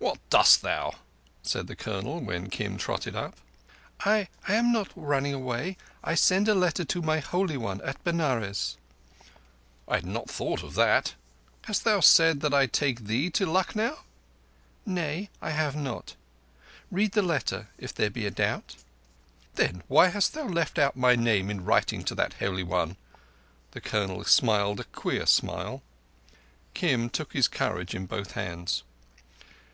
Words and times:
"What 0.00 0.20
dost 0.30 0.62
thou?" 0.62 0.94
said 1.42 1.66
the 1.66 1.74
Colonel, 1.76 2.20
when 2.20 2.50
Kim 2.50 2.76
trotted 2.78 3.16
up. 3.16 3.34
"I—I 4.00 4.54
am 4.54 4.70
not 4.70 4.90
running 4.94 5.34
away. 5.34 5.76
I 6.04 6.14
send 6.14 6.48
a 6.48 6.54
letter 6.54 6.84
to 6.84 7.02
my 7.02 7.18
Holy 7.18 7.56
One 7.56 7.80
at 7.82 8.02
Benares." 8.04 8.76
"I 9.88 9.96
had 9.96 10.06
not 10.06 10.30
thought 10.30 10.62
of 10.62 10.74
that. 10.76 11.14
Hast 11.64 11.82
thou 11.84 11.98
said 12.00 12.40
that 12.40 12.54
I 12.54 12.66
take 12.66 13.04
thee 13.04 13.28
to 13.30 13.44
Lucknow?" 13.46 13.98
"Nay, 14.86 15.28
I 15.42 15.50
have 15.50 15.74
not. 15.74 16.14
Read 16.92 17.12
the 17.12 17.22
letter, 17.22 17.68
if 17.76 17.92
there 17.92 18.10
be 18.10 18.24
a 18.26 18.30
doubt." 18.30 18.76
"Then 19.56 19.82
why 19.88 20.08
hast 20.08 20.32
thou 20.34 20.44
left 20.44 20.78
out 20.78 20.94
my 20.96 21.16
name 21.16 21.50
in 21.50 21.64
writing 21.64 22.04
to 22.04 22.14
that 22.14 22.34
Holy 22.34 22.62
One?" 22.62 22.96
The 23.72 23.80
Colonel 23.80 24.22
smiled 24.24 24.78
a 24.78 24.84
queer 24.84 25.26
smile. 25.26 25.82
Kim 26.74 27.10
took 27.10 27.32
his 27.32 27.48
courage 27.48 27.94
in 27.94 28.06
both 28.06 28.32
hands. 28.32 28.84